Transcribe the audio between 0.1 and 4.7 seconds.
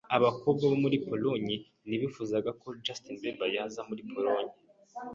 Abakobwa bo muri Polonye ntibifuzaga ko Justin Bieber yaza muri Polonye.